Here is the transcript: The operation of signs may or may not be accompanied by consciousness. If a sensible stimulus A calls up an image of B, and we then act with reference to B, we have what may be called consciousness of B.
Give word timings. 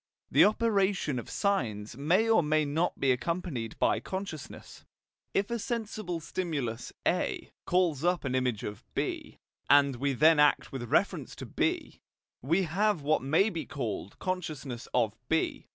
The 0.31 0.45
operation 0.45 1.19
of 1.19 1.29
signs 1.29 1.95
may 1.95 2.27
or 2.27 2.41
may 2.41 2.65
not 2.65 2.99
be 2.99 3.11
accompanied 3.11 3.77
by 3.77 3.99
consciousness. 3.99 4.83
If 5.35 5.51
a 5.51 5.59
sensible 5.59 6.19
stimulus 6.19 6.91
A 7.07 7.51
calls 7.67 8.03
up 8.03 8.25
an 8.25 8.33
image 8.33 8.63
of 8.63 8.83
B, 8.95 9.37
and 9.69 9.97
we 9.97 10.13
then 10.13 10.39
act 10.39 10.71
with 10.71 10.89
reference 10.89 11.35
to 11.35 11.45
B, 11.45 12.01
we 12.41 12.63
have 12.63 13.03
what 13.03 13.21
may 13.21 13.51
be 13.51 13.67
called 13.67 14.17
consciousness 14.17 14.87
of 14.91 15.15
B. 15.29 15.67